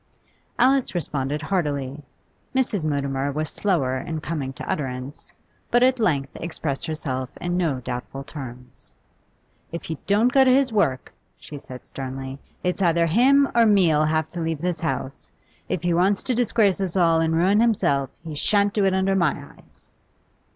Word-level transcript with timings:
Alice 0.57 0.95
responded 0.95 1.43
heartily; 1.43 2.01
Mrs. 2.55 2.83
Mutimer 2.83 3.31
was 3.31 3.51
slower 3.51 3.99
in 3.99 4.19
coming 4.19 4.51
to 4.53 4.67
utterance, 4.67 5.31
but 5.69 5.83
at 5.83 5.99
length 5.99 6.35
expressed 6.37 6.87
herself 6.87 7.29
in 7.39 7.55
no 7.55 7.79
doubtful 7.81 8.23
terms. 8.23 8.91
'If 9.71 9.83
he 9.83 9.99
don't 10.07 10.33
go 10.33 10.43
to 10.43 10.49
his 10.51 10.73
work,' 10.73 11.13
she 11.37 11.59
said 11.59 11.85
sternly, 11.85 12.39
'it's 12.63 12.81
either 12.81 13.05
him 13.05 13.47
or 13.53 13.67
me'll 13.67 14.05
have 14.05 14.27
to 14.29 14.39
leave 14.41 14.57
this 14.61 14.79
house. 14.81 15.29
If 15.69 15.83
he 15.83 15.93
wants 15.93 16.23
to 16.23 16.33
disgrace 16.33 16.81
us 16.81 16.97
all 16.97 17.21
and 17.21 17.35
ruin 17.35 17.59
himself, 17.59 18.09
he 18.23 18.33
shan't 18.33 18.73
do 18.73 18.85
it 18.85 18.95
under 18.95 19.15
my 19.15 19.51
eyes. 19.55 19.91